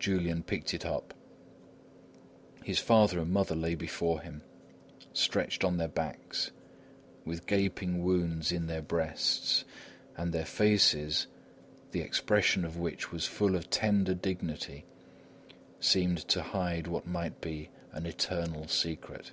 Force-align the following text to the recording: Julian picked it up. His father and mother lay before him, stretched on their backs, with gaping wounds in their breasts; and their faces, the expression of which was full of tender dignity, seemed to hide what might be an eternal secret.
Julian 0.00 0.42
picked 0.42 0.74
it 0.74 0.84
up. 0.84 1.14
His 2.64 2.80
father 2.80 3.20
and 3.20 3.30
mother 3.30 3.54
lay 3.54 3.76
before 3.76 4.20
him, 4.20 4.42
stretched 5.12 5.62
on 5.62 5.76
their 5.76 5.86
backs, 5.86 6.50
with 7.24 7.46
gaping 7.46 8.02
wounds 8.02 8.50
in 8.50 8.66
their 8.66 8.82
breasts; 8.82 9.64
and 10.16 10.32
their 10.32 10.44
faces, 10.44 11.28
the 11.92 12.00
expression 12.00 12.64
of 12.64 12.76
which 12.76 13.12
was 13.12 13.26
full 13.28 13.54
of 13.54 13.70
tender 13.70 14.14
dignity, 14.14 14.84
seemed 15.78 16.26
to 16.26 16.42
hide 16.42 16.88
what 16.88 17.06
might 17.06 17.40
be 17.40 17.70
an 17.92 18.04
eternal 18.04 18.66
secret. 18.66 19.30